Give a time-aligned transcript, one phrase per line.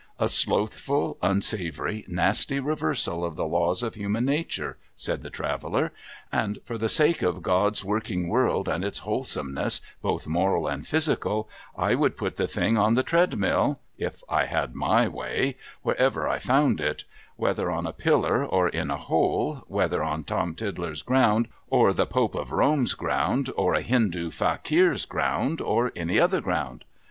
[0.19, 5.91] 'A slothful, unsavoury, nasty reversal of the laws of human nature,' said the Traveller;'
[6.41, 11.45] and for the sake of God's working world and its wholesomeness, both moral and i)hysical,
[11.77, 16.39] I would put the thing on the treadmill (if I had my way) wherever I
[16.39, 17.03] found it;
[17.35, 22.07] whether on a pillar, or in a hole; whether on Tom Tiddler's ground, or the
[22.07, 26.85] Pope of Rome's ground, or a Hindoo fakeer's ground, or any other ground.'